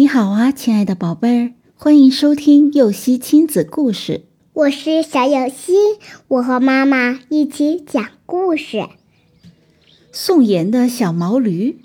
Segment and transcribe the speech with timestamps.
[0.00, 4.22] 你好啊，亲爱的宝贝儿，欢迎收听幼熙亲子故事。
[4.54, 5.74] 我是小幼熙，
[6.26, 8.88] 我和妈妈一起讲故事。
[10.10, 11.80] 送盐的小毛驴，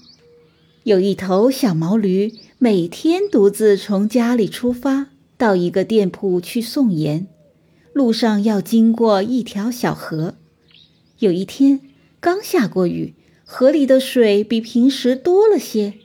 [0.84, 5.08] 有一头小毛驴，每天独自从家里出发，
[5.38, 7.28] 到一个店铺去送盐。
[7.92, 10.36] 路上要经过一条小河。
[11.20, 11.82] 有一天，
[12.22, 13.14] 刚下过雨，
[13.44, 15.96] 河里的水比平时多了些。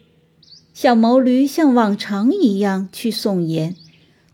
[0.83, 3.77] 小毛驴像往常一样去送盐。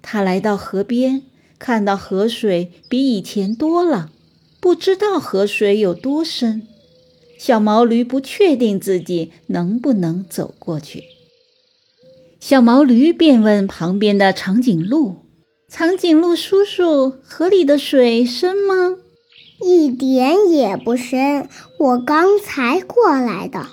[0.01, 1.23] 他来到河边，
[1.59, 4.11] 看到河水比以前多了，
[4.61, 6.63] 不知道河水有多深。
[7.37, 11.03] 小毛驴不确定自己能不能走过去。
[12.39, 15.17] 小毛驴便问旁边的长颈鹿。
[15.69, 18.97] 长颈鹿叔叔，河里的水深吗？
[19.65, 21.49] 一点也不深，
[21.81, 23.67] 我刚才过来的。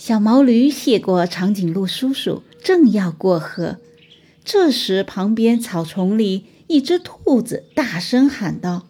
[0.00, 3.76] 小毛驴谢过长颈鹿叔叔，正要过河，
[4.42, 8.86] 这时旁边草丛里一只兔子大声喊道：“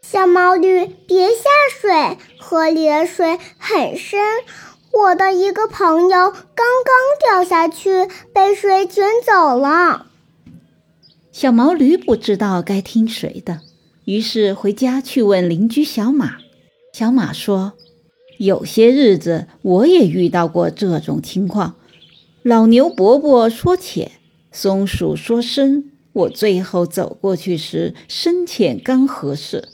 [0.00, 1.44] 小毛驴，别下
[1.78, 4.18] 水，河里的水很深。
[4.90, 10.06] 我的一个朋友刚刚掉下去，被水卷走了。”
[11.30, 13.60] 小毛驴不知道该听谁的，
[14.06, 16.38] 于是回家去问邻居小马。
[16.94, 17.74] 小马说
[18.44, 21.76] ：“有些日子我也遇到过这种情况。
[22.42, 24.12] 老牛伯伯说浅，
[24.52, 29.68] 松鼠说深，我最后走过去时深浅刚合适。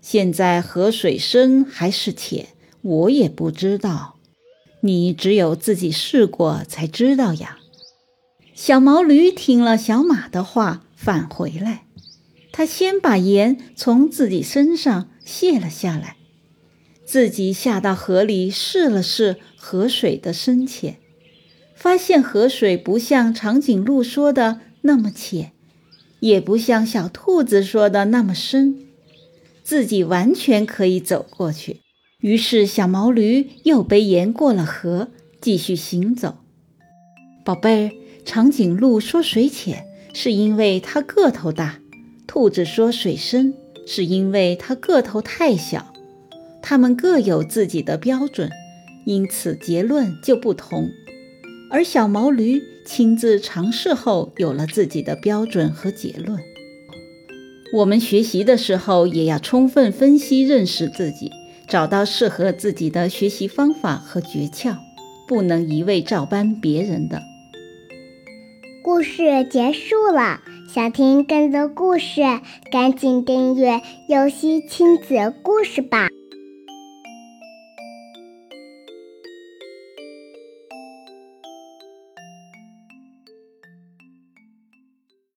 [0.00, 2.48] 现在河水深还是浅，
[2.82, 4.16] 我也不知道。
[4.80, 7.58] 你只有自己试过才知道呀。”
[8.52, 11.84] 小毛驴听了小马的话，返回来。
[12.50, 16.16] 他先把盐从自己身上卸了下来，
[17.04, 20.98] 自己下到河里试了试河水的深浅，
[21.74, 25.52] 发现河水不像长颈鹿说的那么浅，
[26.20, 28.78] 也不像小兔子说的那么深，
[29.62, 31.80] 自己完全可以走过去。
[32.20, 35.08] 于是，小毛驴又背盐过了河，
[35.40, 36.38] 继续行走。
[37.44, 38.02] 宝贝儿。
[38.24, 39.84] 长颈鹿说：“水浅
[40.14, 41.80] 是因为它个头大。”
[42.28, 43.52] 兔子说：“水深
[43.84, 45.91] 是因为它个头太小。”
[46.62, 48.50] 它们各有自己的标准，
[49.04, 50.88] 因此结论就不同。
[51.70, 56.38] 而小毛驴亲自尝试后，有了自己的标准和结论。
[57.74, 61.30] 我们学习的时候，也要充分分析、认识自己，
[61.66, 64.76] 找到适合自己的学习方法和诀窍，
[65.26, 67.22] 不能一味照搬别人的。
[68.84, 72.20] 故事结束了，想听更多故事，
[72.70, 76.08] 赶紧订阅“游戏亲子故事”吧。